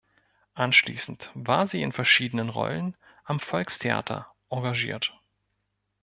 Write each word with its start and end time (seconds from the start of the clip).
Anschließend 0.55 1.29
war 1.35 1.67
sie 1.67 1.83
in 1.83 1.91
verschiedenen 1.91 2.49
Rollen 2.49 2.97
am 3.23 3.39
Volkstheater 3.39 4.25
engagiert. 4.49 5.15